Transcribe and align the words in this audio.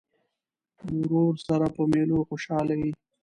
ورور 0.99 1.33
سره 1.47 1.67
په 1.75 1.81
مېلو 1.91 2.17
خوشحاله 2.29 2.75
یې. 2.81 2.91